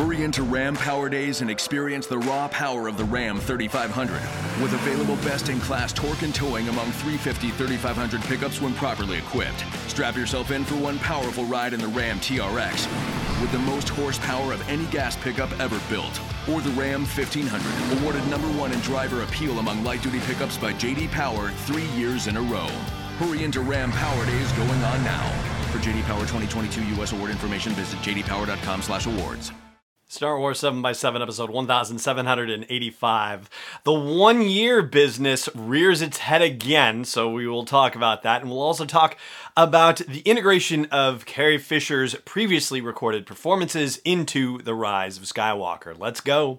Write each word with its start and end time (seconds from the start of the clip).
Hurry 0.00 0.22
into 0.22 0.44
Ram 0.44 0.76
Power 0.76 1.10
Days 1.10 1.42
and 1.42 1.50
experience 1.50 2.06
the 2.06 2.16
raw 2.20 2.48
power 2.48 2.88
of 2.88 2.96
the 2.96 3.04
Ram 3.04 3.38
3500. 3.38 4.14
With 4.62 4.72
available 4.72 5.16
best 5.16 5.50
in 5.50 5.60
class 5.60 5.92
torque 5.92 6.22
and 6.22 6.34
towing 6.34 6.70
among 6.70 6.90
350 6.92 7.50
3500 7.50 8.22
pickups 8.22 8.62
when 8.62 8.72
properly 8.72 9.18
equipped. 9.18 9.62
Strap 9.88 10.16
yourself 10.16 10.52
in 10.52 10.64
for 10.64 10.76
one 10.76 10.98
powerful 11.00 11.44
ride 11.44 11.74
in 11.74 11.80
the 11.80 11.88
Ram 11.88 12.18
TRX 12.18 12.88
with 13.42 13.52
the 13.52 13.58
most 13.58 13.90
horsepower 13.90 14.54
of 14.54 14.66
any 14.70 14.86
gas 14.86 15.18
pickup 15.18 15.52
ever 15.60 15.78
built. 15.90 16.18
Or 16.48 16.62
the 16.62 16.70
Ram 16.70 17.02
1500, 17.02 18.00
awarded 18.00 18.26
number 18.30 18.48
one 18.58 18.72
in 18.72 18.80
driver 18.80 19.22
appeal 19.22 19.58
among 19.58 19.84
light 19.84 20.02
duty 20.02 20.20
pickups 20.20 20.56
by 20.56 20.72
JD 20.72 21.10
Power 21.10 21.50
three 21.66 21.88
years 21.88 22.26
in 22.26 22.38
a 22.38 22.42
row. 22.42 22.68
Hurry 23.18 23.44
into 23.44 23.60
Ram 23.60 23.92
Power 23.92 24.24
Days 24.24 24.50
going 24.52 24.82
on 24.82 25.04
now. 25.04 25.30
For 25.72 25.78
JD 25.78 26.04
Power 26.04 26.20
2022 26.20 26.86
U.S. 26.96 27.12
award 27.12 27.30
information, 27.30 27.72
visit 27.72 27.98
jdpower.com/awards. 27.98 29.52
Star 30.10 30.40
Wars 30.40 30.60
7x7, 30.60 31.22
episode 31.22 31.50
1785. 31.50 33.50
The 33.84 33.92
one 33.92 34.42
year 34.42 34.82
business 34.82 35.48
rears 35.54 36.02
its 36.02 36.18
head 36.18 36.42
again, 36.42 37.04
so 37.04 37.30
we 37.30 37.46
will 37.46 37.64
talk 37.64 37.94
about 37.94 38.24
that. 38.24 38.42
And 38.42 38.50
we'll 38.50 38.60
also 38.60 38.84
talk 38.84 39.16
about 39.56 39.98
the 39.98 40.18
integration 40.22 40.86
of 40.86 41.26
Carrie 41.26 41.58
Fisher's 41.58 42.16
previously 42.24 42.80
recorded 42.80 43.24
performances 43.24 43.98
into 43.98 44.60
The 44.62 44.74
Rise 44.74 45.16
of 45.16 45.22
Skywalker. 45.22 45.96
Let's 45.96 46.20
go. 46.20 46.58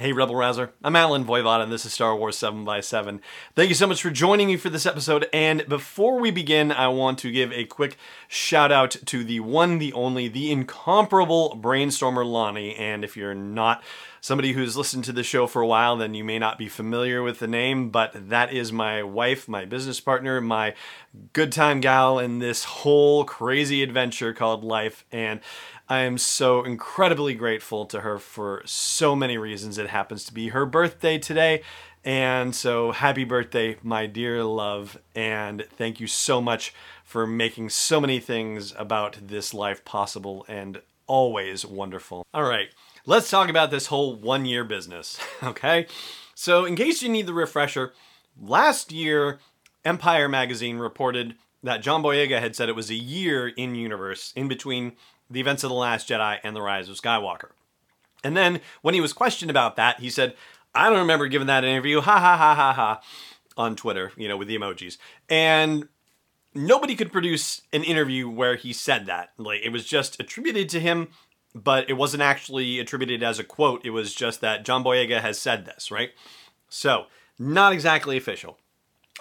Hey, 0.00 0.12
Rebel 0.12 0.34
Rouser. 0.34 0.72
I'm 0.82 0.96
Allen 0.96 1.26
Voivod, 1.26 1.62
and 1.62 1.70
this 1.70 1.84
is 1.84 1.92
Star 1.92 2.16
Wars 2.16 2.38
7 2.38 2.64
by 2.64 2.80
7 2.80 3.20
Thank 3.54 3.68
you 3.68 3.74
so 3.74 3.86
much 3.86 4.00
for 4.00 4.08
joining 4.08 4.46
me 4.46 4.56
for 4.56 4.70
this 4.70 4.86
episode. 4.86 5.28
And 5.30 5.68
before 5.68 6.18
we 6.18 6.30
begin, 6.30 6.72
I 6.72 6.88
want 6.88 7.18
to 7.18 7.30
give 7.30 7.52
a 7.52 7.66
quick 7.66 7.98
shout 8.26 8.72
out 8.72 8.92
to 8.92 9.22
the 9.22 9.40
one, 9.40 9.76
the 9.76 9.92
only, 9.92 10.26
the 10.26 10.50
incomparable 10.50 11.60
Brainstormer 11.60 12.24
Lonnie. 12.24 12.74
And 12.76 13.04
if 13.04 13.14
you're 13.14 13.34
not 13.34 13.82
somebody 14.20 14.52
who's 14.52 14.76
listened 14.76 15.04
to 15.04 15.12
the 15.12 15.22
show 15.22 15.46
for 15.46 15.62
a 15.62 15.66
while, 15.66 15.96
then 15.96 16.14
you 16.14 16.24
may 16.24 16.38
not 16.38 16.58
be 16.58 16.68
familiar 16.68 17.22
with 17.22 17.38
the 17.38 17.46
name, 17.46 17.90
but 17.90 18.28
that 18.28 18.52
is 18.52 18.72
my 18.72 19.02
wife, 19.02 19.48
my 19.48 19.64
business 19.64 20.00
partner, 20.00 20.40
my 20.40 20.74
good 21.32 21.52
time 21.52 21.80
gal 21.80 22.18
in 22.18 22.38
this 22.38 22.64
whole 22.64 23.24
crazy 23.24 23.82
adventure 23.82 24.32
called 24.32 24.64
life. 24.64 25.04
And 25.10 25.40
I 25.88 26.00
am 26.00 26.18
so 26.18 26.62
incredibly 26.62 27.34
grateful 27.34 27.86
to 27.86 28.00
her 28.00 28.18
for 28.18 28.62
so 28.64 29.16
many 29.16 29.36
reasons. 29.38 29.78
It 29.78 29.88
happens 29.88 30.24
to 30.26 30.34
be 30.34 30.48
her 30.48 30.64
birthday 30.64 31.18
today. 31.18 31.62
And 32.04 32.54
so, 32.54 32.92
happy 32.92 33.24
birthday, 33.24 33.76
my 33.82 34.06
dear 34.06 34.42
love. 34.42 34.98
And 35.14 35.66
thank 35.76 36.00
you 36.00 36.06
so 36.06 36.40
much 36.40 36.72
for 37.04 37.26
making 37.26 37.68
so 37.70 38.00
many 38.00 38.20
things 38.20 38.72
about 38.78 39.18
this 39.20 39.52
life 39.52 39.84
possible 39.84 40.46
and 40.48 40.80
always 41.06 41.66
wonderful. 41.66 42.24
All 42.32 42.44
right, 42.44 42.68
let's 43.06 43.30
talk 43.30 43.48
about 43.48 43.70
this 43.70 43.86
whole 43.86 44.16
one 44.16 44.44
year 44.44 44.64
business, 44.64 45.18
okay? 45.42 45.86
So, 46.34 46.64
in 46.64 46.76
case 46.76 47.02
you 47.02 47.08
need 47.08 47.26
the 47.26 47.34
refresher, 47.34 47.92
last 48.40 48.92
year, 48.92 49.38
Empire 49.84 50.28
magazine 50.28 50.78
reported 50.78 51.36
that 51.62 51.82
John 51.82 52.02
Boyega 52.02 52.40
had 52.40 52.56
said 52.56 52.68
it 52.68 52.76
was 52.76 52.90
a 52.90 52.94
year 52.94 53.48
in 53.48 53.74
universe 53.74 54.32
in 54.34 54.48
between 54.48 54.92
the 55.28 55.40
events 55.40 55.62
of 55.62 55.70
The 55.70 55.76
Last 55.76 56.08
Jedi 56.08 56.38
and 56.42 56.56
The 56.56 56.62
Rise 56.62 56.88
of 56.88 56.96
Skywalker. 56.96 57.50
And 58.24 58.36
then 58.36 58.60
when 58.82 58.94
he 58.94 59.00
was 59.00 59.12
questioned 59.12 59.50
about 59.50 59.76
that, 59.76 60.00
he 60.00 60.10
said, 60.10 60.34
I 60.74 60.88
don't 60.88 60.98
remember 60.98 61.28
giving 61.28 61.46
that 61.48 61.64
interview, 61.64 62.00
ha 62.00 62.18
ha 62.18 62.36
ha 62.36 62.54
ha 62.54 62.72
ha, 62.72 63.00
on 63.56 63.76
Twitter, 63.76 64.12
you 64.16 64.28
know, 64.28 64.36
with 64.36 64.48
the 64.48 64.56
emojis. 64.56 64.98
And 65.28 65.88
nobody 66.54 66.94
could 66.94 67.12
produce 67.12 67.62
an 67.72 67.84
interview 67.84 68.28
where 68.28 68.56
he 68.56 68.72
said 68.72 69.06
that. 69.06 69.30
Like, 69.36 69.60
it 69.62 69.70
was 69.70 69.84
just 69.84 70.20
attributed 70.20 70.68
to 70.70 70.80
him, 70.80 71.08
but 71.54 71.88
it 71.88 71.94
wasn't 71.94 72.22
actually 72.22 72.78
attributed 72.78 73.22
as 73.22 73.38
a 73.38 73.44
quote. 73.44 73.84
It 73.84 73.90
was 73.90 74.14
just 74.14 74.40
that 74.40 74.64
John 74.64 74.84
Boyega 74.84 75.20
has 75.20 75.40
said 75.40 75.66
this, 75.66 75.90
right? 75.90 76.10
So, 76.68 77.06
not 77.38 77.72
exactly 77.72 78.16
official. 78.16 78.58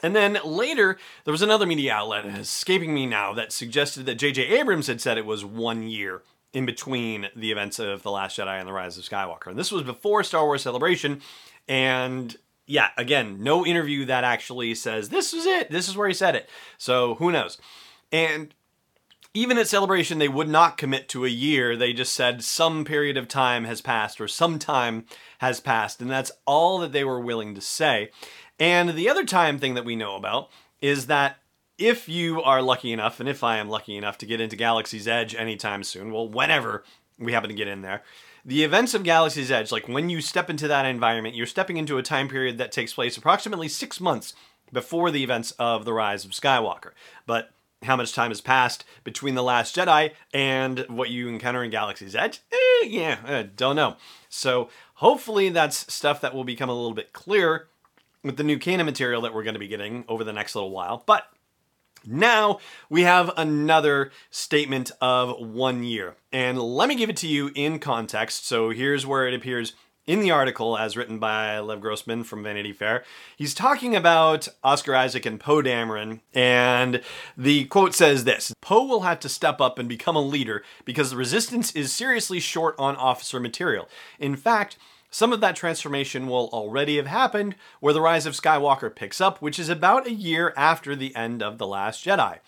And 0.04 0.16
then 0.16 0.38
later, 0.46 0.98
there 1.26 1.32
was 1.32 1.42
another 1.42 1.66
media 1.66 1.94
outlet, 1.94 2.26
escaping 2.26 2.94
me 2.94 3.06
now, 3.06 3.34
that 3.34 3.52
suggested 3.52 4.06
that 4.06 4.16
J.J. 4.16 4.44
Abrams 4.60 4.88
had 4.88 5.02
said 5.02 5.18
it 5.18 5.26
was 5.26 5.44
one 5.44 5.84
year 5.84 6.22
in 6.54 6.66
between 6.66 7.28
the 7.36 7.52
events 7.52 7.80
of 7.80 8.04
The 8.04 8.12
Last 8.12 8.38
Jedi 8.38 8.60
and 8.60 8.68
The 8.68 8.74
Rise 8.74 8.98
of 8.98 9.04
Skywalker. 9.04 9.48
And 9.48 9.60
this 9.60 9.72
was 9.72 9.84
before 9.84 10.24
Star 10.24 10.46
Wars 10.46 10.62
Celebration. 10.62 11.22
And 11.68 12.36
yeah, 12.66 12.90
again, 12.98 13.44
no 13.44 13.66
interview 13.66 14.06
that 14.06 14.24
actually 14.24 14.74
says 14.76 15.10
this 15.10 15.34
is 15.34 15.46
it, 15.46 15.70
this 15.70 15.88
is 15.88 15.98
where 15.98 16.08
he 16.08 16.14
said 16.14 16.36
it. 16.36 16.50
So 16.78 17.16
who 17.16 17.32
knows? 17.32 17.58
And 18.12 18.54
even 19.34 19.58
at 19.58 19.68
Celebration, 19.68 20.18
they 20.18 20.28
would 20.28 20.50
not 20.50 20.78
commit 20.78 21.08
to 21.10 21.26
a 21.26 21.30
year. 21.30 21.76
They 21.76 21.94
just 21.94 22.14
said 22.14 22.44
some 22.44 22.84
period 22.84 23.16
of 23.16 23.28
time 23.28 23.66
has 23.66 23.82
passed 23.82 24.20
or 24.20 24.28
some 24.28 24.58
time 24.58 25.06
has 25.38 25.60
passed. 25.60 26.02
And 26.02 26.10
that's 26.10 26.32
all 26.46 26.80
that 26.80 26.92
they 26.92 27.04
were 27.04 27.20
willing 27.20 27.54
to 27.56 27.62
say. 27.62 28.10
And 28.60 28.90
the 28.90 29.10
other 29.10 29.26
time 29.26 29.60
thing 29.60 29.76
that 29.76 29.86
we 29.86 29.96
know 29.96 30.16
about 30.16 30.50
is 30.82 31.08
that 31.08 31.38
if 31.78 32.10
you 32.10 32.42
are 32.42 32.62
lucky 32.62 32.92
enough, 32.92 33.20
and 33.20 33.30
if 33.30 33.44
I 33.44 33.58
am 33.58 33.70
lucky 33.70 33.96
enough 33.96 34.18
to 34.18 34.26
get 34.26 34.42
into 34.42 34.56
Galaxy's 34.56 35.08
Edge 35.08 35.34
anytime 35.36 35.84
soon, 35.84 36.12
well, 36.12 36.28
whenever 36.28 36.84
we 37.18 37.32
happen 37.32 37.50
to 37.50 37.56
get 37.56 37.68
in 37.68 37.82
there, 37.82 38.04
the 38.44 38.64
events 38.64 38.94
of 38.94 39.04
Galaxy's 39.04 39.52
Edge, 39.52 39.72
like 39.72 39.88
when 39.88 40.10
you 40.10 40.22
step 40.22 40.50
into 40.50 40.68
that 40.68 40.86
environment, 40.86 41.36
you're 41.36 41.46
stepping 41.46 41.78
into 41.78 41.98
a 41.98 42.04
time 42.04 42.28
period 42.28 42.58
that 42.58 42.72
takes 42.72 42.94
place 42.94 43.16
approximately 43.16 43.68
six 43.68 44.02
months 44.02 44.34
before 44.74 45.12
the 45.12 45.24
events 45.24 45.52
of 45.52 45.86
the 45.86 45.94
Rise 45.94 46.26
of 46.26 46.32
Skywalker. 46.32 46.92
But 47.26 47.52
how 47.84 47.96
much 47.96 48.14
time 48.14 48.32
has 48.32 48.42
passed 48.42 48.84
between 49.04 49.36
The 49.36 49.44
Last 49.44 49.76
Jedi 49.76 50.12
and 50.34 50.80
what 50.90 51.10
you 51.10 51.28
encounter 51.28 51.64
in 51.64 51.72
Galaxy's 51.72 52.16
Edge? 52.16 52.42
Eh, 52.52 52.86
yeah, 52.88 53.44
don't 53.56 53.76
know. 53.76 53.96
So 54.28 54.70
hopefully 54.96 55.50
that's 55.50 55.92
stuff 55.92 56.22
that 56.22 56.36
will 56.36 56.44
become 56.44 56.70
a 56.70 56.74
little 56.74 56.94
bit 56.94 57.14
clearer 57.14 57.68
with 58.24 58.38
the 58.38 58.44
new 58.44 58.60
canon 58.60 58.86
material 58.86 59.22
that 59.22 59.34
we're 59.34 59.44
going 59.44 59.54
to 59.54 59.60
be 59.60 59.68
getting 59.68 60.04
over 60.08 60.24
the 60.24 60.34
next 60.34 60.56
little 60.56 60.72
while. 60.72 61.04
But 61.06 61.28
now 62.06 62.60
we 62.90 63.04
have 63.04 63.32
another 63.38 64.12
statement 64.30 64.92
of 65.00 65.40
one 65.40 65.84
year. 65.84 66.16
And 66.32 66.60
let 66.60 66.90
me 66.90 66.96
give 66.96 67.10
it 67.10 67.18
to 67.18 67.28
you 67.28 67.52
in 67.56 67.80
context. 67.80 68.46
So 68.46 68.72
here's 68.72 69.06
where 69.06 69.28
it 69.28 69.34
appears 69.34 69.74
in 70.10 70.22
the 70.22 70.32
article 70.32 70.76
as 70.76 70.98
written 70.98 71.20
by 71.20 71.60
Lev 71.60 71.82
Grossman 71.82 72.24
from 72.24 72.42
Vanity 72.42 72.74
Fair. 72.74 73.04
He's 73.38 73.54
talking 73.54 73.96
about 73.96 74.48
Oscar 74.64 74.96
Isaac 74.96 75.24
and 75.24 75.40
Poe 75.40 75.62
Dameron, 75.62 76.22
and 76.34 77.04
the 77.38 77.66
quote 77.66 77.94
says 77.94 78.24
this 78.24 78.52
Poe 78.60 78.88
will 78.88 79.02
have 79.02 79.20
to 79.20 79.30
step 79.30 79.62
up 79.62 79.78
and 79.78 79.88
become 79.88 80.16
a 80.16 80.22
leader 80.22 80.64
because 80.84 81.12
the 81.12 81.16
resistance 81.16 81.72
is 81.76 81.94
seriously 81.94 82.40
short 82.40 82.74
on 82.80 82.96
officer 82.96 83.40
material. 83.40 83.88
In 84.18 84.36
fact, 84.36 84.80
some 85.12 85.32
of 85.32 85.42
that 85.42 85.56
transformation 85.56 86.26
will 86.26 86.50
already 86.52 86.98
have 86.98 87.08
happened 87.08 87.54
where 87.80 87.94
The 87.94 88.02
Rise 88.02 88.26
of 88.26 88.34
Skywalker 88.34 88.94
picks 88.96 89.22
up, 89.22 89.44
which 89.44 89.60
is 89.60 89.70
about 89.70 90.08
a 90.08 90.12
year 90.12 90.56
after 90.58 90.96
the 90.96 91.16
end 91.16 91.44
of 91.44 91.60
The 91.60 91.68
Last 91.68 92.04
Jedi. 92.04 92.40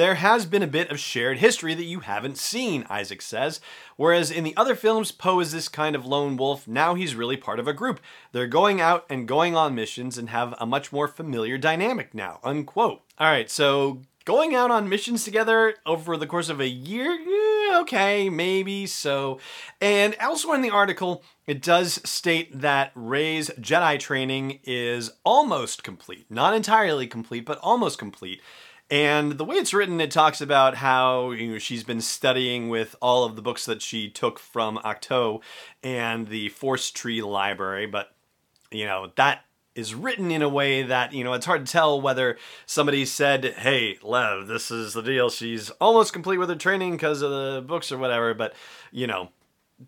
There 0.00 0.14
has 0.14 0.46
been 0.46 0.62
a 0.62 0.66
bit 0.66 0.90
of 0.90 0.98
shared 0.98 1.40
history 1.40 1.74
that 1.74 1.84
you 1.84 2.00
haven't 2.00 2.38
seen, 2.38 2.86
Isaac 2.88 3.20
says. 3.20 3.60
Whereas 3.96 4.30
in 4.30 4.44
the 4.44 4.56
other 4.56 4.74
films, 4.74 5.12
Poe 5.12 5.40
is 5.40 5.52
this 5.52 5.68
kind 5.68 5.94
of 5.94 6.06
lone 6.06 6.38
wolf, 6.38 6.66
now 6.66 6.94
he's 6.94 7.14
really 7.14 7.36
part 7.36 7.60
of 7.60 7.68
a 7.68 7.74
group. 7.74 8.00
They're 8.32 8.46
going 8.46 8.80
out 8.80 9.04
and 9.10 9.28
going 9.28 9.54
on 9.54 9.74
missions 9.74 10.16
and 10.16 10.30
have 10.30 10.54
a 10.58 10.64
much 10.64 10.90
more 10.90 11.06
familiar 11.06 11.58
dynamic 11.58 12.14
now, 12.14 12.40
unquote. 12.42 13.02
Alright, 13.20 13.50
so 13.50 14.00
going 14.24 14.54
out 14.54 14.70
on 14.70 14.88
missions 14.88 15.22
together 15.22 15.74
over 15.84 16.16
the 16.16 16.26
course 16.26 16.48
of 16.48 16.60
a 16.60 16.68
year? 16.68 17.12
Eh, 17.12 17.78
okay, 17.80 18.30
maybe 18.30 18.86
so. 18.86 19.38
And 19.82 20.16
elsewhere 20.18 20.56
in 20.56 20.62
the 20.62 20.70
article, 20.70 21.22
it 21.46 21.60
does 21.60 22.00
state 22.08 22.58
that 22.58 22.92
Rey's 22.94 23.50
Jedi 23.60 23.98
training 23.98 24.60
is 24.64 25.10
almost 25.24 25.82
complete. 25.82 26.24
Not 26.30 26.54
entirely 26.54 27.06
complete, 27.06 27.44
but 27.44 27.58
almost 27.58 27.98
complete. 27.98 28.40
And 28.90 29.32
the 29.32 29.44
way 29.44 29.56
it's 29.56 29.72
written, 29.72 30.00
it 30.00 30.10
talks 30.10 30.40
about 30.40 30.74
how 30.74 31.30
you 31.30 31.52
know, 31.52 31.58
she's 31.58 31.84
been 31.84 32.00
studying 32.00 32.68
with 32.68 32.96
all 33.00 33.24
of 33.24 33.36
the 33.36 33.42
books 33.42 33.64
that 33.66 33.82
she 33.82 34.10
took 34.10 34.38
from 34.38 34.78
Ahch-To 34.78 35.40
and 35.82 36.26
the 36.26 36.48
Force 36.48 36.90
Tree 36.90 37.22
Library. 37.22 37.86
But, 37.86 38.12
you 38.70 38.86
know, 38.86 39.12
that 39.16 39.44
is 39.76 39.94
written 39.94 40.32
in 40.32 40.42
a 40.42 40.48
way 40.48 40.82
that, 40.82 41.12
you 41.12 41.22
know, 41.22 41.32
it's 41.34 41.46
hard 41.46 41.64
to 41.64 41.72
tell 41.72 42.00
whether 42.00 42.36
somebody 42.66 43.04
said, 43.04 43.44
hey, 43.44 43.96
Lev, 44.02 44.48
this 44.48 44.72
is 44.72 44.94
the 44.94 45.02
deal. 45.02 45.30
She's 45.30 45.70
almost 45.80 46.12
complete 46.12 46.38
with 46.38 46.48
her 46.48 46.56
training 46.56 46.92
because 46.92 47.22
of 47.22 47.30
the 47.30 47.64
books 47.64 47.92
or 47.92 47.98
whatever. 47.98 48.34
But, 48.34 48.54
you 48.90 49.06
know, 49.06 49.28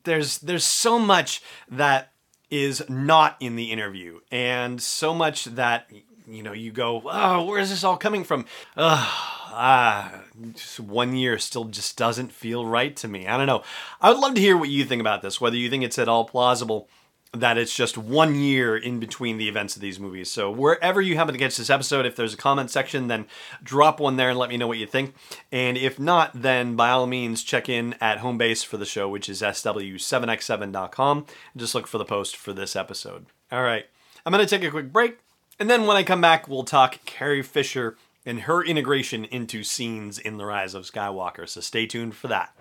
there's 0.05 0.39
there's 0.39 0.65
so 0.65 0.99
much 0.99 1.43
that 1.69 2.13
is 2.51 2.85
not 2.89 3.37
in 3.41 3.57
the 3.57 3.73
interview 3.73 4.21
and 4.31 4.81
so 4.81 5.13
much 5.15 5.47
that 5.47 5.91
you 6.27 6.43
know 6.43 6.53
you 6.53 6.71
go 6.71 7.03
oh 7.05 7.45
where 7.45 7.59
is 7.59 7.71
this 7.71 7.85
all 7.85 7.97
coming 7.97 8.25
from 8.25 8.45
Ugh, 8.77 9.09
ah 9.55 10.23
just 10.53 10.81
one 10.81 11.17
year 11.17 11.39
still 11.39 11.65
just 11.65 11.97
doesn't 11.97 12.33
feel 12.33 12.67
right 12.67 12.95
to 12.97 13.09
me 13.09 13.27
i 13.27 13.37
don't 13.37 13.47
know 13.47 13.63
i 14.01 14.11
would 14.11 14.19
love 14.19 14.35
to 14.35 14.41
hear 14.41 14.57
what 14.57 14.69
you 14.69 14.85
think 14.85 15.01
about 15.01 15.23
this 15.23 15.41
whether 15.41 15.57
you 15.57 15.69
think 15.69 15.85
it's 15.85 15.99
at 15.99 16.09
all 16.09 16.25
plausible 16.25 16.89
that 17.35 17.57
it's 17.57 17.75
just 17.75 17.97
one 17.97 18.35
year 18.35 18.77
in 18.77 19.01
between 19.01 19.39
the 19.39 19.49
events 19.49 19.75
of 19.75 19.81
these 19.81 19.99
movies. 19.99 20.31
So 20.31 20.51
wherever 20.51 21.01
you 21.01 21.17
happen 21.17 21.33
to 21.33 21.39
catch 21.39 21.57
this 21.57 21.71
episode, 21.71 22.05
if 22.05 22.15
there's 22.15 22.35
a 22.35 22.37
comment 22.37 22.71
section, 22.71 23.09
then 23.09 23.27
drop 23.63 24.01
one 24.01 24.17
there 24.17 24.31
and 24.31 24.39
let 24.39 24.51
me 24.51 24.59
know 24.59 24.69
what 24.69 24.77
you 24.77 24.87
think. 24.87 25.15
And 25.51 25.79
if 25.79 25.99
not, 25.99 26.43
then 26.43 26.77
by 26.77 26.91
all 26.91 27.07
means 27.07 27.43
check 27.43 27.71
in 27.71 27.95
at 28.03 28.19
home 28.19 28.37
base 28.37 28.63
for 28.63 28.77
the 28.77 28.85
show, 28.85 29.09
which 29.09 29.31
is 29.31 29.41
sw7x7.com. 29.41 31.19
And 31.19 31.27
just 31.57 31.75
look 31.75 31.87
for 31.87 31.97
the 31.97 32.05
post 32.05 32.37
for 32.37 32.53
this 32.53 32.77
episode. 32.77 33.25
All 33.51 33.63
right, 33.63 33.87
I'm 34.27 34.33
going 34.33 34.45
to 34.45 34.51
take 34.59 34.67
a 34.67 34.71
quick 34.71 34.93
break. 34.93 35.19
And 35.63 35.71
then 35.71 35.87
when 35.87 35.97
I 35.97 36.03
come 36.03 36.21
back, 36.21 36.49
we'll 36.49 36.65
talk 36.65 36.99
Carrie 37.05 37.41
Fisher 37.41 37.97
and 38.27 38.41
her 38.41 38.65
integration 38.65 39.25
into 39.27 39.63
scenes 39.63 40.19
in 40.19 40.37
The 40.37 40.45
Rise 40.45 40.75
of 40.75 40.83
Skywalker. 40.83 41.49
So 41.49 41.61
stay 41.61 41.87
tuned 41.87 42.17
for 42.17 42.27
that. 42.27 42.53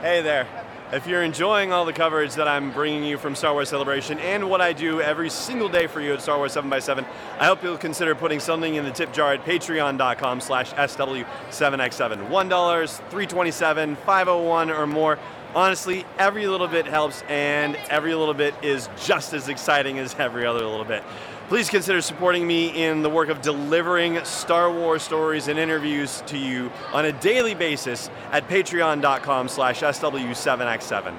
Hey 0.00 0.22
there. 0.22 0.48
If 0.92 1.06
you're 1.06 1.22
enjoying 1.22 1.72
all 1.72 1.84
the 1.84 1.92
coverage 1.92 2.34
that 2.34 2.48
I'm 2.48 2.72
bringing 2.72 3.04
you 3.04 3.16
from 3.16 3.36
Star 3.36 3.52
Wars 3.52 3.68
Celebration 3.68 4.18
and 4.18 4.50
what 4.50 4.60
I 4.60 4.72
do 4.72 5.00
every 5.00 5.30
single 5.30 5.68
day 5.68 5.86
for 5.86 6.00
you 6.00 6.14
at 6.14 6.20
Star 6.20 6.36
Wars 6.36 6.56
7x7, 6.56 7.06
I 7.38 7.46
hope 7.46 7.62
you'll 7.62 7.78
consider 7.78 8.16
putting 8.16 8.40
something 8.40 8.74
in 8.74 8.84
the 8.84 8.90
tip 8.90 9.12
jar 9.12 9.34
at 9.34 9.44
patreon.com 9.44 10.40
slash 10.40 10.72
SW7x7. 10.72 12.28
$1, 12.28 12.28
$327, 12.28 13.96
501 13.98 14.70
or 14.70 14.86
more. 14.88 15.16
Honestly, 15.54 16.04
every 16.18 16.46
little 16.46 16.68
bit 16.68 16.86
helps 16.86 17.22
and 17.28 17.76
every 17.88 18.14
little 18.14 18.34
bit 18.34 18.54
is 18.62 18.88
just 19.02 19.32
as 19.32 19.48
exciting 19.48 19.98
as 19.98 20.14
every 20.16 20.44
other 20.44 20.66
little 20.66 20.84
bit. 20.84 21.02
Please 21.48 21.70
consider 21.70 22.00
supporting 22.00 22.44
me 22.44 22.70
in 22.70 23.02
the 23.02 23.10
work 23.10 23.28
of 23.28 23.40
delivering 23.40 24.24
Star 24.24 24.72
Wars 24.72 25.04
stories 25.04 25.46
and 25.46 25.60
interviews 25.60 26.24
to 26.26 26.36
you 26.36 26.72
on 26.92 27.04
a 27.04 27.12
daily 27.12 27.54
basis 27.54 28.10
at 28.32 28.48
patreon.com 28.48 29.46
slash 29.46 29.80
SW7x7. 29.80 31.14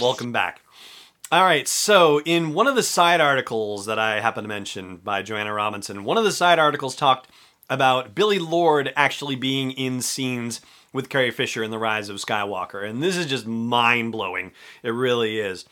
Welcome 0.00 0.32
back. 0.32 0.62
All 1.30 1.44
right, 1.44 1.68
so 1.68 2.22
in 2.22 2.54
one 2.54 2.66
of 2.66 2.74
the 2.74 2.82
side 2.82 3.20
articles 3.20 3.84
that 3.84 3.98
I 3.98 4.20
happen 4.20 4.44
to 4.44 4.48
mention 4.48 4.96
by 4.96 5.20
Joanna 5.20 5.52
Robinson, 5.52 6.04
one 6.04 6.16
of 6.16 6.24
the 6.24 6.32
side 6.32 6.58
articles 6.58 6.96
talked 6.96 7.28
about 7.68 8.14
Billie 8.14 8.38
Lourd 8.38 8.94
actually 8.96 9.36
being 9.36 9.72
in 9.72 10.00
scenes 10.00 10.62
with 10.90 11.10
Carrie 11.10 11.30
Fisher 11.30 11.62
in 11.62 11.70
The 11.70 11.78
Rise 11.78 12.08
of 12.08 12.16
Skywalker. 12.16 12.88
And 12.88 13.02
this 13.02 13.16
is 13.16 13.26
just 13.26 13.46
mind 13.46 14.12
blowing. 14.12 14.52
It 14.82 14.90
really 14.90 15.38
is. 15.38 15.66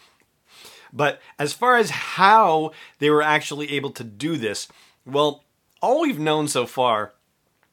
But 0.92 1.20
as 1.38 1.52
far 1.52 1.76
as 1.76 1.90
how 1.90 2.72
they 2.98 3.10
were 3.10 3.22
actually 3.22 3.72
able 3.72 3.90
to 3.92 4.04
do 4.04 4.36
this, 4.36 4.68
well, 5.06 5.44
all 5.80 6.02
we've 6.02 6.18
known 6.18 6.48
so 6.48 6.66
far 6.66 7.14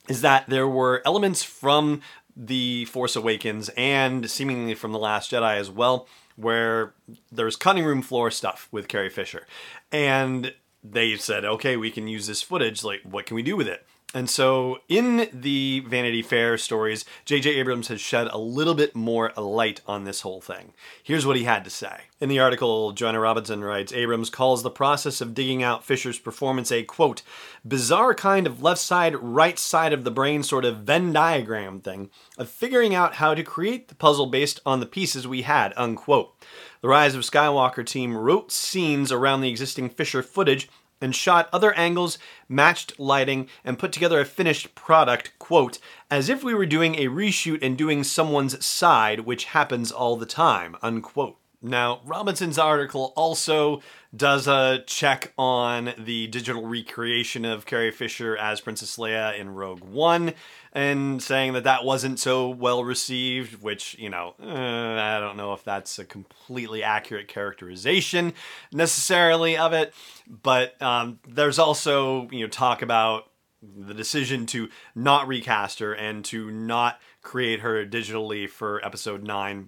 is 0.08 0.22
that 0.22 0.50
there 0.50 0.68
were 0.68 1.02
elements 1.06 1.44
from 1.44 2.02
The 2.36 2.86
Force 2.86 3.16
Awakens 3.16 3.70
and 3.78 4.30
seemingly 4.30 4.74
from 4.74 4.92
The 4.92 5.00
Last 5.00 5.32
Jedi 5.32 5.58
as 5.58 5.70
well, 5.70 6.08
where 6.36 6.94
there's 7.32 7.56
cutting 7.56 7.84
room 7.84 8.02
floor 8.02 8.32
stuff 8.32 8.68
with 8.72 8.88
Carrie 8.88 9.10
Fisher. 9.10 9.46
And 9.92 10.54
they 10.84 11.18
said, 11.18 11.44
okay, 11.44 11.76
we 11.76 11.92
can 11.92 12.08
use 12.08 12.26
this 12.26 12.42
footage. 12.42 12.84
Like, 12.84 13.02
what 13.04 13.26
can 13.26 13.36
we 13.36 13.44
do 13.44 13.58
with 13.58 13.68
it? 13.68 13.86
And 14.12 14.28
so, 14.28 14.80
in 14.88 15.30
the 15.32 15.82
Vanity 15.82 16.24
Fair 16.24 16.58
stories, 16.58 17.06
J.J. 17.26 17.52
Abrams 17.58 17.90
has 17.90 18.02
shed 18.02 18.28
a 18.32 18.40
little 18.40 18.74
bit 18.74 18.96
more 18.96 19.32
light 19.38 19.82
on 19.86 20.04
this 20.04 20.22
whole 20.22 20.42
thing. 20.42 20.74
Here's 21.04 21.28
what 21.28 21.36
he 21.36 21.44
had 21.44 21.64
to 21.66 21.70
say. 21.70 22.06
In 22.20 22.28
the 22.28 22.40
article, 22.40 22.92
Joanna 22.92 23.20
Robinson 23.20 23.64
writes 23.64 23.94
Abrams 23.94 24.32
calls 24.32 24.64
the 24.64 24.72
process 24.72 25.22
of 25.22 25.36
digging 25.36 25.62
out 25.62 25.86
Fisher's 25.86 26.18
performance 26.18 26.72
a, 26.72 26.82
quote, 26.82 27.22
bizarre 27.64 28.16
kind 28.16 28.48
of 28.48 28.64
left 28.64 28.82
side, 28.82 29.16
right 29.16 29.60
side 29.60 29.94
of 29.94 30.04
the 30.04 30.12
brain 30.12 30.42
sort 30.42 30.66
of 30.66 30.78
Venn 30.78 31.14
diagram 31.14 31.80
thing 31.80 32.10
of 32.36 32.50
figuring 32.50 32.96
out 32.96 33.16
how 33.16 33.36
to 33.36 33.44
create 33.44 33.90
the 33.90 33.96
puzzle 33.96 34.26
based 34.26 34.60
on 34.66 34.80
the 34.80 34.88
pieces 34.88 35.28
we 35.28 35.44
had, 35.44 35.72
unquote. 35.78 36.34
The 36.82 36.88
Rise 36.88 37.14
of 37.14 37.22
Skywalker 37.22 37.86
team 37.86 38.18
wrote 38.18 38.52
scenes 38.52 39.12
around 39.12 39.42
the 39.42 39.50
existing 39.50 39.90
Fisher 39.90 40.24
footage 40.24 40.68
and 41.02 41.16
shot 41.16 41.50
other 41.52 41.74
angles, 41.74 42.18
matched 42.48 43.00
lighting, 43.00 43.48
and 43.64 43.80
put 43.80 43.92
together 43.92 44.20
a 44.20 44.26
finished 44.26 44.76
product, 44.76 45.32
quote, 45.40 45.80
as 46.12 46.30
if 46.30 46.44
we 46.44 46.54
were 46.54 46.66
doing 46.66 46.96
a 46.96 47.08
reshoot 47.08 47.64
and 47.64 47.78
doing 47.78 48.04
someone's 48.04 48.64
side, 48.64 49.22
which 49.22 49.46
happens 49.46 49.92
all 49.92 50.16
the 50.16 50.26
time, 50.26 50.76
unquote. 50.82 51.39
Now, 51.62 52.00
Robinson's 52.06 52.58
article 52.58 53.12
also 53.18 53.82
does 54.16 54.48
a 54.48 54.82
check 54.88 55.34
on 55.38 55.94
the 55.98 56.28
digital 56.28 56.66
recreation 56.66 57.44
of 57.44 57.66
Carrie 57.66 57.92
Fisher 57.92 58.38
as 58.38 58.62
Princess 58.62 58.96
Leia 58.96 59.38
in 59.38 59.50
Rogue 59.50 59.82
One, 59.82 60.34
and 60.72 61.22
saying 61.22 61.54
that 61.54 61.66
that 61.66 61.84
wasn't 61.84 62.18
so 62.18 62.48
well 62.48 62.86
received, 62.86 63.62
which, 63.62 63.98
you 64.00 64.10
know, 64.10 64.36
uh, 64.42 64.46
I 64.48 65.20
don't 65.20 65.36
know 65.36 65.52
if 65.52 65.66
that's 65.66 66.00
a 66.00 66.06
completely 66.06 66.82
accurate 66.82 67.28
characterization 67.28 68.34
necessarily 68.72 69.58
of 69.58 69.74
it, 69.74 69.94
but 70.28 70.82
um, 70.82 71.20
there's 71.28 71.60
also, 71.60 72.30
you 72.32 72.46
know, 72.46 72.50
talk 72.50 72.82
about 72.82 73.30
the 73.62 73.94
decision 73.94 74.46
to 74.46 74.70
not 74.96 75.28
recast 75.28 75.80
her 75.80 75.94
and 75.94 76.24
to 76.24 76.50
not 76.52 77.02
create 77.22 77.60
her 77.60 77.86
digitally 77.86 78.50
for 78.50 78.84
episode 78.86 79.24
9 79.24 79.68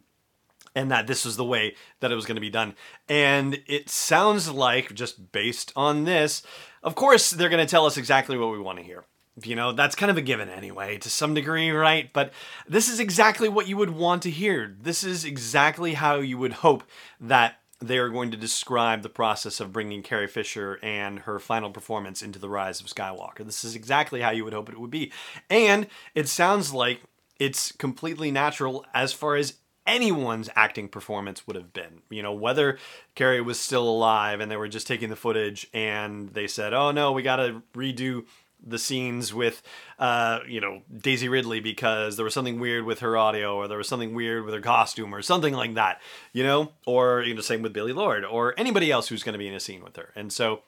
and 0.75 0.91
that 0.91 1.07
this 1.07 1.25
was 1.25 1.37
the 1.37 1.43
way 1.43 1.75
that 1.99 2.11
it 2.11 2.15
was 2.15 2.25
going 2.25 2.35
to 2.35 2.41
be 2.41 2.49
done. 2.49 2.75
And 3.09 3.61
it 3.67 3.89
sounds 3.89 4.49
like, 4.49 4.93
just 4.93 5.31
based 5.31 5.73
on 5.75 6.05
this, 6.05 6.43
of 6.83 6.95
course, 6.95 7.31
they're 7.31 7.49
going 7.49 7.65
to 7.65 7.69
tell 7.69 7.85
us 7.85 7.97
exactly 7.97 8.37
what 8.37 8.51
we 8.51 8.59
want 8.59 8.77
to 8.77 8.83
hear. 8.83 9.05
You 9.43 9.55
know, 9.55 9.71
that's 9.71 9.95
kind 9.95 10.11
of 10.11 10.17
a 10.17 10.21
given 10.21 10.49
anyway, 10.49 10.97
to 10.97 11.09
some 11.09 11.33
degree, 11.33 11.71
right? 11.71 12.11
But 12.11 12.33
this 12.67 12.89
is 12.89 12.99
exactly 12.99 13.47
what 13.47 13.67
you 13.67 13.77
would 13.77 13.91
want 13.91 14.23
to 14.23 14.29
hear. 14.29 14.75
This 14.79 15.03
is 15.03 15.23
exactly 15.23 15.93
how 15.93 16.15
you 16.15 16.37
would 16.37 16.53
hope 16.53 16.83
that 17.19 17.55
they 17.79 17.97
are 17.97 18.09
going 18.09 18.29
to 18.31 18.37
describe 18.37 19.01
the 19.01 19.09
process 19.09 19.59
of 19.59 19.73
bringing 19.73 20.03
Carrie 20.03 20.27
Fisher 20.27 20.79
and 20.83 21.19
her 21.19 21.39
final 21.39 21.71
performance 21.71 22.21
into 22.21 22.39
the 22.39 22.49
Rise 22.49 22.79
of 22.79 22.87
Skywalker. 22.87 23.43
This 23.43 23.63
is 23.63 23.75
exactly 23.75 24.21
how 24.21 24.29
you 24.29 24.43
would 24.43 24.53
hope 24.53 24.69
it 24.69 24.79
would 24.79 24.91
be. 24.91 25.11
And 25.49 25.87
it 26.13 26.27
sounds 26.27 26.73
like 26.73 27.01
it's 27.39 27.71
completely 27.71 28.29
natural 28.29 28.85
as 28.93 29.13
far 29.13 29.35
as 29.35 29.55
anyone's 29.91 30.49
acting 30.55 30.87
performance 30.87 31.45
would 31.45 31.55
have 31.55 31.73
been. 31.73 32.01
You 32.09 32.23
know, 32.23 32.33
whether 32.33 32.77
Carrie 33.13 33.41
was 33.41 33.59
still 33.59 33.87
alive 33.87 34.39
and 34.39 34.49
they 34.49 34.57
were 34.57 34.67
just 34.67 34.87
taking 34.87 35.09
the 35.09 35.15
footage 35.15 35.67
and 35.73 36.29
they 36.29 36.47
said, 36.47 36.73
"Oh 36.73 36.91
no, 36.91 37.11
we 37.11 37.21
got 37.21 37.35
to 37.35 37.61
redo 37.75 38.25
the 38.65 38.79
scenes 38.79 39.33
with 39.33 39.61
uh, 39.99 40.39
you 40.47 40.61
know 40.61 40.81
Daisy 40.95 41.27
Ridley 41.27 41.59
because 41.59 42.15
there 42.15 42.23
was 42.23 42.33
something 42.33 42.59
weird 42.59 42.85
with 42.85 42.99
her 42.99 43.17
audio 43.17 43.55
or 43.55 43.67
there 43.67 43.77
was 43.77 43.87
something 43.87 44.13
weird 44.13 44.45
with 44.45 44.53
her 44.53 44.61
costume 44.61 45.13
or 45.13 45.21
something 45.21 45.53
like 45.53 45.73
that, 45.75 46.01
you 46.33 46.43
know, 46.43 46.71
or 46.85 47.21
you 47.21 47.33
know 47.33 47.41
same 47.41 47.61
with 47.61 47.73
Billie 47.73 47.93
Lourd 47.93 48.25
or 48.25 48.53
anybody 48.57 48.91
else 48.91 49.09
who's 49.09 49.23
going 49.23 49.33
to 49.33 49.39
be 49.39 49.47
in 49.47 49.53
a 49.53 49.59
scene 49.59 49.83
with 49.83 49.95
her. 49.97 50.09
And 50.15 50.31
so 50.31 50.61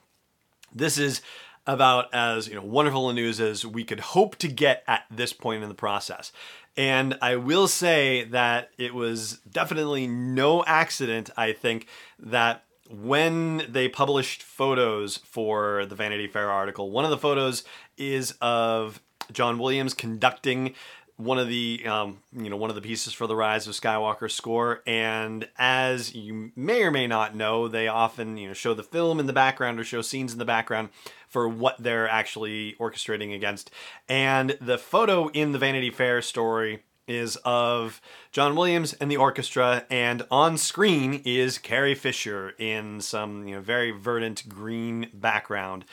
this 0.74 0.98
is 0.98 1.22
about 1.66 2.12
as 2.12 2.48
you 2.48 2.54
know 2.54 2.62
wonderful 2.62 3.08
a 3.08 3.14
news 3.14 3.40
as 3.40 3.64
we 3.64 3.84
could 3.84 4.00
hope 4.00 4.36
to 4.36 4.48
get 4.48 4.84
at 4.86 5.04
this 5.10 5.32
point 5.32 5.62
in 5.62 5.68
the 5.68 5.74
process. 5.74 6.32
And 6.76 7.16
I 7.22 7.36
will 7.36 7.68
say 7.68 8.24
that 8.24 8.70
it 8.78 8.94
was 8.94 9.38
definitely 9.50 10.06
no 10.06 10.64
accident, 10.64 11.30
I 11.36 11.52
think, 11.52 11.86
that 12.18 12.64
when 12.90 13.64
they 13.68 13.88
published 13.88 14.42
photos 14.42 15.18
for 15.18 15.86
the 15.86 15.94
Vanity 15.94 16.26
Fair 16.26 16.50
article, 16.50 16.90
one 16.90 17.04
of 17.04 17.10
the 17.10 17.18
photos 17.18 17.64
is 17.96 18.34
of 18.40 19.00
John 19.32 19.58
Williams 19.58 19.94
conducting 19.94 20.74
one 21.16 21.38
of 21.38 21.48
the 21.48 21.82
um, 21.86 22.18
you 22.32 22.50
know 22.50 22.56
one 22.56 22.70
of 22.70 22.76
the 22.76 22.82
pieces 22.82 23.12
for 23.12 23.26
the 23.26 23.36
Rise 23.36 23.66
of 23.66 23.74
Skywalker 23.74 24.30
score, 24.30 24.82
and 24.86 25.48
as 25.56 26.14
you 26.14 26.52
may 26.56 26.82
or 26.82 26.90
may 26.90 27.06
not 27.06 27.34
know, 27.36 27.68
they 27.68 27.88
often 27.88 28.36
you 28.36 28.48
know 28.48 28.54
show 28.54 28.74
the 28.74 28.82
film 28.82 29.20
in 29.20 29.26
the 29.26 29.32
background 29.32 29.78
or 29.78 29.84
show 29.84 30.02
scenes 30.02 30.32
in 30.32 30.38
the 30.38 30.44
background 30.44 30.88
for 31.28 31.48
what 31.48 31.76
they're 31.78 32.08
actually 32.08 32.74
orchestrating 32.80 33.34
against. 33.34 33.70
And 34.08 34.56
the 34.60 34.78
photo 34.78 35.28
in 35.28 35.52
the 35.52 35.58
Vanity 35.58 35.90
Fair 35.90 36.20
story 36.22 36.82
is 37.06 37.36
of 37.44 38.00
John 38.32 38.56
Williams 38.56 38.94
and 38.94 39.10
the 39.10 39.16
orchestra, 39.16 39.84
and 39.90 40.26
on 40.30 40.58
screen 40.58 41.22
is 41.24 41.58
Carrie 41.58 41.94
Fisher 41.94 42.54
in 42.58 43.00
some 43.00 43.46
you 43.46 43.54
know 43.54 43.60
very 43.60 43.92
verdant 43.92 44.48
green 44.48 45.10
background. 45.14 45.84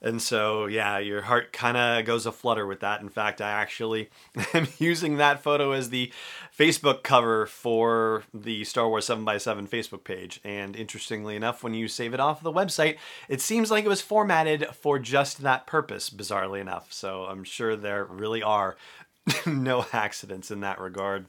And 0.00 0.22
so, 0.22 0.66
yeah, 0.66 0.98
your 0.98 1.22
heart 1.22 1.52
kind 1.52 1.76
of 1.76 2.04
goes 2.04 2.24
a 2.24 2.32
flutter 2.32 2.66
with 2.66 2.80
that. 2.80 3.00
In 3.00 3.08
fact, 3.08 3.40
I 3.40 3.50
actually 3.50 4.10
am 4.54 4.68
using 4.78 5.16
that 5.16 5.42
photo 5.42 5.72
as 5.72 5.90
the 5.90 6.12
Facebook 6.56 7.02
cover 7.02 7.46
for 7.46 8.22
the 8.32 8.64
Star 8.64 8.88
Wars 8.88 9.08
7x7 9.08 9.68
Facebook 9.68 10.04
page. 10.04 10.40
And 10.44 10.76
interestingly 10.76 11.34
enough, 11.34 11.64
when 11.64 11.74
you 11.74 11.88
save 11.88 12.14
it 12.14 12.20
off 12.20 12.42
the 12.42 12.52
website, 12.52 12.96
it 13.28 13.40
seems 13.40 13.70
like 13.70 13.84
it 13.84 13.88
was 13.88 14.00
formatted 14.00 14.66
for 14.72 14.98
just 14.98 15.42
that 15.42 15.66
purpose, 15.66 16.10
bizarrely 16.10 16.60
enough. 16.60 16.92
So 16.92 17.24
I'm 17.24 17.44
sure 17.44 17.74
there 17.74 18.04
really 18.04 18.42
are 18.42 18.76
no 19.46 19.84
accidents 19.92 20.50
in 20.50 20.60
that 20.60 20.80
regard. 20.80 21.26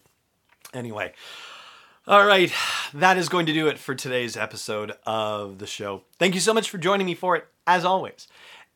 Anyway. 0.73 1.13
All 2.07 2.25
right, 2.25 2.51
that 2.95 3.17
is 3.17 3.29
going 3.29 3.45
to 3.45 3.53
do 3.53 3.67
it 3.67 3.77
for 3.77 3.93
today's 3.93 4.35
episode 4.35 4.93
of 5.05 5.59
the 5.59 5.67
show. 5.67 6.01
Thank 6.17 6.33
you 6.33 6.39
so 6.39 6.55
much 6.55 6.67
for 6.71 6.79
joining 6.79 7.05
me 7.05 7.13
for 7.13 7.35
it, 7.35 7.45
as 7.67 7.85
always 7.85 8.27